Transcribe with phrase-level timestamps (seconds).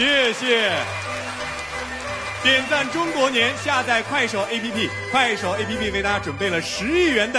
[0.00, 0.70] 谢谢。
[2.42, 7.38] 点赞中国年下载快手 app 快手 app 为大家准备了十亿元的